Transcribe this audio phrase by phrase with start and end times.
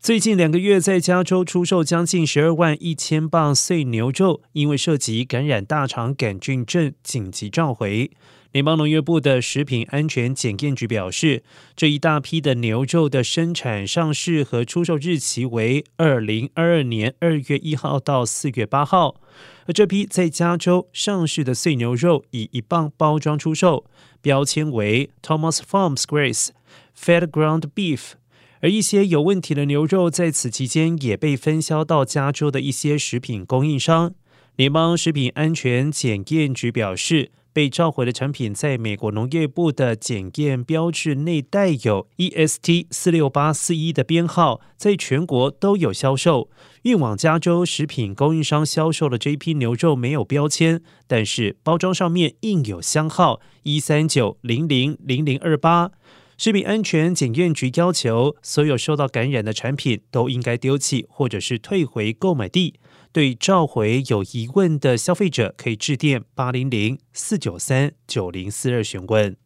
[0.00, 8.10] 最近两个月，在加州出售将近十二万一千磅碎牛肉，因为涉及感染大肠杆菌症，紧急召回。
[8.52, 11.42] 联邦农业部的食品安全检验局表示，
[11.76, 19.20] 这一大批的牛肉的生产、上市和出售日期为二零二二年二月一号到四月八号。
[19.66, 23.84] 而这批在加州上市的碎牛肉以一磅包装出售，
[24.22, 26.50] 标签为 Thomas Farms Grace
[26.96, 28.12] Fed Ground Beef。
[28.60, 34.14] 而一些有问题的牛肉在此期间也被分销到加州的一些食品供应商。
[34.56, 46.50] 联邦食品安全检验局表示，被召回的产品在美国农业部的检验标志内带有 EST 四六八四一的编号，在全国都有销售。
[46.82, 55.92] 运往加州食品供应商销售的这批牛肉没有标签，但是包装上面印有箱号一三九零零零零二八。
[56.40, 62.74] 食品安全检验局要求，所有受到感染的产品都应该丢弃，或者是退回购买地。
[63.10, 69.36] 对召回有疑问的消费者，可以致电八零零四九三九零四二询问。